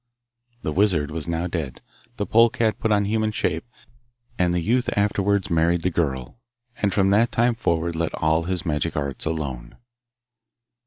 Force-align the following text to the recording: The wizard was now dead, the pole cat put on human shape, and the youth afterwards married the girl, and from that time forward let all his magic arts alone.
The 0.63 0.71
wizard 0.71 1.11
was 1.11 1.27
now 1.27 1.45
dead, 1.45 1.79
the 2.17 2.25
pole 2.25 2.49
cat 2.49 2.79
put 2.79 2.91
on 2.91 3.05
human 3.05 3.29
shape, 3.29 3.67
and 4.39 4.51
the 4.51 4.59
youth 4.59 4.89
afterwards 4.97 5.51
married 5.51 5.83
the 5.83 5.91
girl, 5.91 6.39
and 6.77 6.91
from 6.91 7.11
that 7.11 7.31
time 7.31 7.53
forward 7.53 7.95
let 7.95 8.15
all 8.15 8.45
his 8.45 8.65
magic 8.65 8.97
arts 8.97 9.25
alone. 9.25 9.77